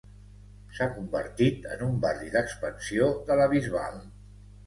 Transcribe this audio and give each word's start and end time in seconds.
S'ha 0.77 0.85
convertit 0.93 1.67
en 1.75 1.83
un 1.89 1.99
barri 2.07 2.33
d’expansió 2.37 3.09
de 3.29 3.39
la 3.41 3.49
Bisbal. 3.53 4.01